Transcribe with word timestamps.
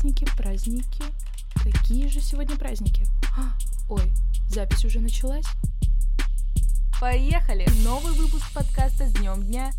праздники, 0.00 0.26
праздники. 0.34 1.04
Какие 1.62 2.08
же 2.08 2.20
сегодня 2.20 2.56
праздники? 2.56 3.06
А, 3.36 3.52
ой, 3.90 4.10
запись 4.48 4.84
уже 4.86 4.98
началась. 4.98 5.44
Поехали! 6.98 7.66
Новый 7.84 8.14
выпуск 8.14 8.50
подкаста 8.54 9.06
с 9.06 9.12
днем 9.12 9.42
дня. 9.42 9.70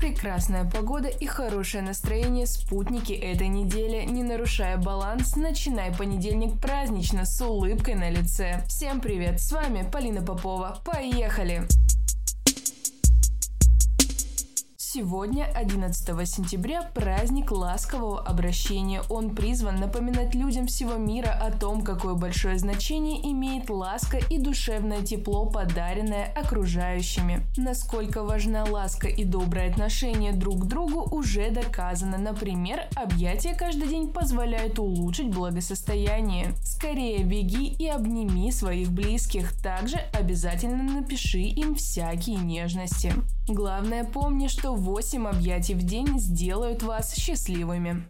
Прекрасная 0.00 0.64
погода 0.64 1.06
и 1.06 1.26
хорошее 1.26 1.84
настроение– 1.84 2.46
спутники 2.48 3.12
этой 3.12 3.46
недели. 3.46 4.04
Не 4.06 4.24
нарушая 4.24 4.76
баланс, 4.76 5.36
начинай 5.36 5.94
понедельник 5.94 6.60
празднично 6.60 7.24
с 7.24 7.40
улыбкой 7.40 7.94
на 7.94 8.10
лице. 8.10 8.64
Всем 8.66 9.00
привет, 9.00 9.40
с 9.40 9.52
вами 9.52 9.88
Полина 9.88 10.22
Попова. 10.22 10.80
Поехали! 10.84 11.68
Сегодня, 14.98 15.44
11 15.54 16.28
сентября, 16.28 16.82
праздник 16.92 17.52
ласкового 17.52 18.20
обращения. 18.20 19.00
Он 19.08 19.30
призван 19.30 19.76
напоминать 19.76 20.34
людям 20.34 20.66
всего 20.66 20.94
мира 20.94 21.28
о 21.40 21.52
том, 21.52 21.82
какое 21.82 22.14
большое 22.14 22.58
значение 22.58 23.30
имеет 23.30 23.70
ласка 23.70 24.18
и 24.18 24.38
душевное 24.38 25.02
тепло, 25.02 25.46
подаренное 25.46 26.24
окружающими. 26.34 27.46
Насколько 27.56 28.24
важна 28.24 28.64
ласка 28.64 29.06
и 29.06 29.22
доброе 29.22 29.70
отношение 29.70 30.32
друг 30.32 30.64
к 30.64 30.66
другу 30.66 31.08
уже 31.16 31.52
доказано. 31.52 32.18
Например, 32.18 32.88
объятия 32.96 33.54
каждый 33.54 33.86
день 33.86 34.08
позволяют 34.08 34.80
улучшить 34.80 35.32
благосостояние. 35.32 36.54
Скорее 36.64 37.22
беги 37.22 37.68
и 37.68 37.86
обними 37.86 38.50
своих 38.50 38.90
близких. 38.90 39.52
Также 39.62 39.98
обязательно 40.12 40.82
напиши 40.82 41.38
им 41.38 41.76
всякие 41.76 42.38
нежности. 42.38 43.12
Главное 43.48 44.04
помни, 44.04 44.46
что 44.46 44.74
8 44.88 45.26
объятий 45.28 45.74
в 45.74 45.82
день 45.82 46.18
сделают 46.18 46.82
вас 46.82 47.14
счастливыми. 47.14 48.08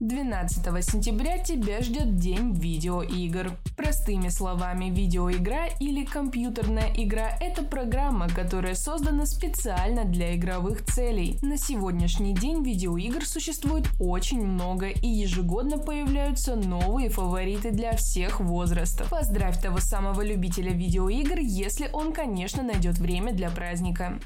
12 0.00 0.64
сентября 0.82 1.36
тебя 1.36 1.82
ждет 1.82 2.16
день 2.16 2.54
видеоигр. 2.54 3.52
Простыми 3.76 4.28
словами, 4.30 4.86
видеоигра 4.86 5.66
или 5.78 6.06
компьютерная 6.06 6.90
игра– 6.96 7.36
это 7.40 7.62
программа, 7.62 8.26
которая 8.26 8.74
создана 8.74 9.26
специально 9.26 10.06
для 10.06 10.34
игровых 10.36 10.86
целей. 10.86 11.38
На 11.42 11.58
сегодняшний 11.58 12.32
день 12.32 12.64
видеоигр 12.64 13.26
существует 13.26 13.90
очень 14.00 14.42
много 14.42 14.88
и 14.88 15.06
ежегодно 15.06 15.76
появляются 15.76 16.56
новые 16.56 17.10
фавориты 17.10 17.70
для 17.70 17.94
всех 17.94 18.40
возрастов. 18.40 19.10
Поздравь 19.10 19.60
того 19.60 19.80
самого 19.80 20.22
любителя 20.22 20.72
видеоигр, 20.72 21.40
если 21.40 21.90
он, 21.92 22.14
конечно, 22.14 22.62
найдет 22.62 22.98
время 22.98 23.34
для 23.34 23.50
праздника. 23.50 24.18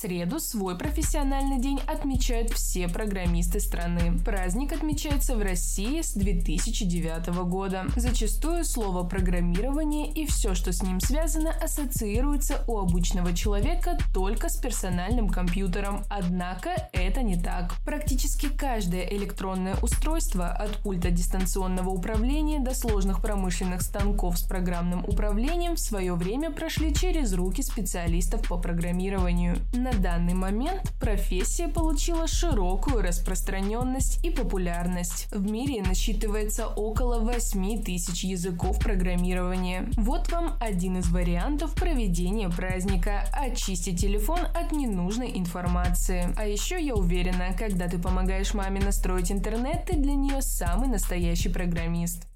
Среду 0.00 0.40
свой 0.40 0.78
профессиональный 0.78 1.58
день 1.58 1.78
отмечают 1.86 2.50
все 2.52 2.88
программисты 2.88 3.60
страны. 3.60 4.18
Праздник 4.24 4.72
отмечается 4.72 5.36
в 5.36 5.42
России 5.42 6.00
с 6.00 6.14
2009 6.14 7.26
года. 7.44 7.84
Зачастую 7.96 8.64
слово 8.64 9.06
«программирование» 9.06 10.10
и 10.10 10.24
все, 10.24 10.54
что 10.54 10.72
с 10.72 10.82
ним 10.82 11.00
связано, 11.00 11.50
ассоциируется 11.50 12.64
у 12.66 12.78
обычного 12.78 13.34
человека 13.34 13.98
только 14.14 14.48
с 14.48 14.56
персональным 14.56 15.28
компьютером. 15.28 16.04
Однако 16.08 16.70
это 16.92 17.22
не 17.22 17.38
так. 17.38 17.74
Практически 17.84 18.46
каждое 18.48 19.06
электронное 19.06 19.76
устройство 19.82 20.48
от 20.48 20.78
пульта 20.78 21.10
дистанционного 21.10 21.90
управления 21.90 22.58
до 22.58 22.74
сложных 22.74 23.20
промышленных 23.20 23.82
станков 23.82 24.38
с 24.38 24.42
программным 24.44 25.04
управлением 25.04 25.74
в 25.74 25.80
свое 25.80 26.14
время 26.14 26.50
прошли 26.50 26.94
через 26.94 27.34
руки 27.34 27.62
специалистов 27.62 28.48
по 28.48 28.56
программированию. 28.56 29.58
На 29.74 29.89
на 29.90 29.98
данный 29.98 30.34
момент 30.34 30.92
профессия 31.00 31.68
получила 31.68 32.26
широкую 32.26 33.02
распространенность 33.02 34.24
и 34.24 34.30
популярность. 34.30 35.26
В 35.32 35.50
мире 35.50 35.82
насчитывается 35.82 36.66
около 36.68 37.18
8 37.18 37.82
тысяч 37.82 38.24
языков 38.24 38.78
программирования. 38.78 39.88
Вот 39.96 40.30
вам 40.30 40.56
один 40.60 40.98
из 40.98 41.08
вариантов 41.10 41.74
проведения 41.74 42.48
праздника– 42.48 43.24
очистить 43.32 44.00
телефон 44.00 44.40
от 44.54 44.72
ненужной 44.72 45.32
информации. 45.36 46.32
А 46.36 46.46
еще 46.46 46.80
я 46.80 46.94
уверена, 46.94 47.54
когда 47.58 47.88
ты 47.88 47.98
помогаешь 47.98 48.54
маме 48.54 48.80
настроить 48.80 49.32
интернет, 49.32 49.86
ты 49.86 49.96
для 49.96 50.14
нее 50.14 50.40
самый 50.42 50.88
настоящий 50.88 51.48
программист. 51.48 52.29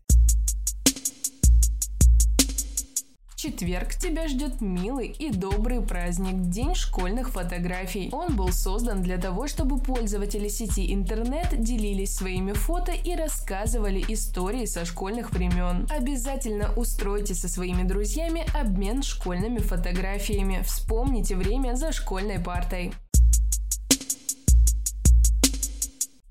Четверг 3.44 3.94
тебя 3.96 4.26
ждет 4.26 4.62
милый 4.62 5.08
и 5.08 5.30
добрый 5.30 5.82
праздник– 5.82 6.48
День 6.48 6.74
школьных 6.74 7.28
фотографий. 7.28 8.08
Он 8.10 8.36
был 8.36 8.50
создан 8.52 9.02
для 9.02 9.18
того, 9.18 9.48
чтобы 9.48 9.78
пользователи 9.78 10.48
сети 10.48 10.94
интернет 10.94 11.48
делились 11.62 12.14
своими 12.14 12.52
фото 12.52 12.92
и 12.92 13.14
рассказывали 13.14 14.02
истории 14.08 14.64
со 14.64 14.86
школьных 14.86 15.30
времен. 15.32 15.86
Обязательно 15.90 16.72
устройте 16.74 17.34
со 17.34 17.50
своими 17.50 17.82
друзьями 17.82 18.46
обмен 18.58 19.02
школьными 19.02 19.58
фотографиями. 19.58 20.62
Вспомните 20.64 21.36
время 21.36 21.74
за 21.74 21.92
школьной 21.92 22.38
партой. 22.38 22.94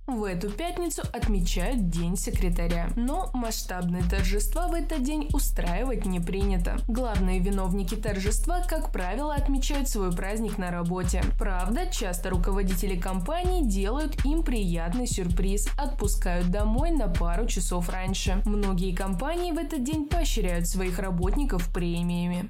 В 0.06 0.26
эту 0.26 0.52
пятницу 0.52 1.02
отмечают 1.14 1.90
День 1.90 2.18
секретаря. 2.18 2.90
Но 2.98 3.30
масштабные 3.34 4.04
торжества 4.04 4.68
в 4.68 4.74
этот 4.74 5.02
день 5.02 5.30
устраивать 5.32 6.06
не 6.06 6.20
принято. 6.20 6.78
Главные 6.90 7.40
виновники 7.40 7.96
торжества, 7.96 8.60
как 8.68 8.92
правило, 8.92 9.34
отмечают 9.34 9.88
свой 9.88 10.12
праздник 10.12 10.58
на 10.58 10.72
работе. 10.72 11.24
Правда, 11.40 11.88
часто 11.90 12.30
руководители 12.32 13.00
компании 13.00 13.64
делают 13.64 14.26
им 14.26 14.44
приятный 14.44 15.08
сюрприз, 15.08 15.70
отпускают 15.78 16.50
домой 16.50 16.92
на 16.92 17.08
пару 17.08 17.48
часов 17.48 17.88
раньше. 17.88 18.42
Многие 18.46 18.94
компании 18.94 19.54
в 19.54 19.58
этот 19.58 19.86
день 19.86 20.10
поощряют 20.10 20.68
своих 20.68 21.00
работников 21.00 21.74
премиями. 21.74 22.50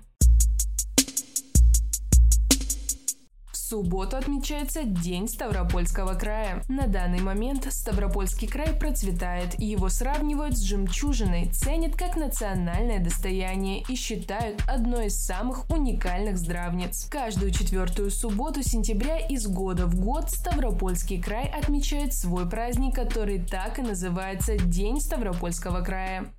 Субботу 3.73 4.17
отмечается 4.17 4.84
День 4.84 5.28
Ставропольского 5.28 6.13
края. 6.13 6.61
На 6.69 6.85
данный 6.85 7.22
момент 7.22 7.66
Ставропольский 7.73 8.47
край 8.47 8.72
процветает, 8.72 9.59
его 9.59 9.89
сравнивают 9.89 10.56
с 10.56 10.61
жемчужиной, 10.61 11.50
ценят 11.51 11.95
как 11.95 12.16
национальное 12.16 13.00
достояние 13.00 13.84
и 13.89 13.95
считают 13.95 14.61
одной 14.67 15.07
из 15.07 15.16
самых 15.16 15.67
уникальных 15.72 16.38
здравниц. 16.38 17.07
Каждую 17.09 17.50
четвертую 17.50 18.11
субботу 18.11 18.61
сентября 18.61 19.17
из 19.17 19.47
года 19.47 19.88
в 19.88 19.95
год 20.00 20.29
Ставропольский 20.29 21.19
край 21.19 21.47
отмечает 21.47 22.13
свой 22.13 22.47
праздник, 22.47 22.94
который 22.94 23.44
так 23.44 23.79
и 23.79 23.81
называется 23.81 24.55
День 24.55 25.01
Ставропольского 25.01 25.81
края. 25.81 26.31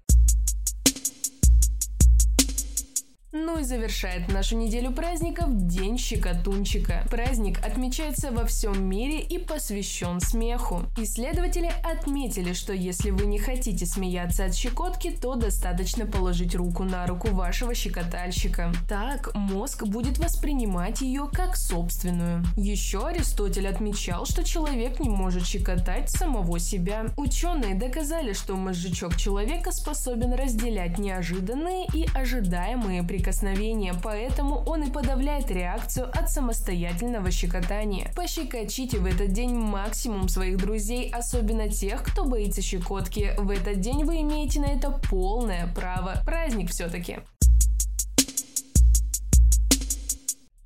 Ну 3.37 3.59
и 3.59 3.65
завершает 3.65 4.29
нашу 4.29 4.57
неделю 4.57 4.93
праздников 4.93 5.67
День 5.67 5.99
Щекотунчика. 5.99 7.05
Праздник 7.11 7.59
отмечается 7.67 8.31
во 8.31 8.45
всем 8.45 8.89
мире 8.89 9.19
и 9.19 9.39
посвящен 9.39 10.21
смеху. 10.21 10.83
Исследователи 10.97 11.73
отметили, 11.83 12.53
что 12.53 12.73
если 12.73 13.11
вы 13.11 13.27
не 13.27 13.41
хотите 13.41 13.87
смеяться 13.87 14.45
от 14.45 14.55
щекотки, 14.55 15.11
то 15.11 15.35
достаточно 15.35 16.07
положить 16.07 16.55
руку 16.55 16.85
на 16.85 17.09
руку 17.09 17.27
вашего 17.31 17.75
щекотальщика. 17.75 18.73
Так 18.89 19.35
мозг 19.35 19.83
будет 19.83 20.19
воспринимать 20.19 21.01
ее 21.01 21.29
как 21.33 21.57
собственную. 21.57 22.45
Еще 22.57 23.05
Аристотель 23.05 23.67
отмечал, 23.67 24.27
что 24.27 24.45
человек 24.45 25.01
не 25.01 25.09
может 25.09 25.45
щекотать 25.45 26.09
самого 26.09 26.61
себя. 26.61 27.07
Ученые 27.17 27.75
доказали, 27.75 28.33
что 28.33 28.55
мозжечок 28.55 29.17
человека 29.17 29.73
способен 29.73 30.35
разделять 30.35 30.99
неожиданные 30.99 31.89
и 31.93 32.07
ожидаемые 32.15 33.03
прикосновения 33.03 33.24
прикосновения, 33.25 33.95
поэтому 34.03 34.63
он 34.67 34.83
и 34.83 34.91
подавляет 34.91 35.51
реакцию 35.51 36.11
от 36.13 36.31
самостоятельного 36.31 37.31
щекотания. 37.31 38.13
Пощекочите 38.15 38.99
в 38.99 39.07
этот 39.07 39.33
день 39.33 39.55
максимум 39.55 40.29
своих 40.29 40.59
друзей, 40.59 41.11
особенно 41.11 41.71
тех, 41.71 42.03
кто 42.03 42.27
боится 42.27 42.61
щекотки. 42.61 43.33
В 43.39 43.51
этот 43.51 43.81
день 43.81 44.05
вы 44.05 44.21
имеете 44.21 44.61
на 44.61 44.67
это 44.67 44.91
полное 44.91 45.73
право. 45.75 46.17
Праздник 46.27 46.71
все-таки. 46.71 47.21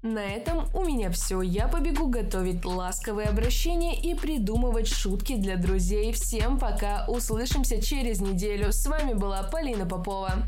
На 0.02 0.24
этом 0.24 0.68
у 0.74 0.84
меня 0.84 1.10
все. 1.10 1.40
Я 1.40 1.68
побегу 1.68 2.08
готовить 2.08 2.64
ласковые 2.64 3.28
обращения 3.28 4.00
и 4.00 4.14
придумывать 4.14 4.88
шутки 4.88 5.36
для 5.36 5.56
друзей. 5.56 6.12
Всем 6.12 6.58
пока. 6.58 7.04
Услышимся 7.06 7.80
через 7.80 8.20
неделю. 8.20 8.72
С 8.72 8.84
вами 8.86 9.12
была 9.12 9.44
Полина 9.44 9.86
Попова. 9.86 10.44